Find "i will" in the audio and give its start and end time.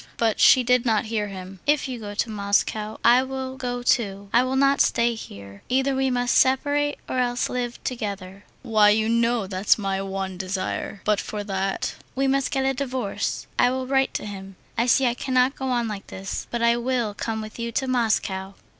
3.05-3.55, 4.33-4.55, 13.59-13.85, 16.63-17.13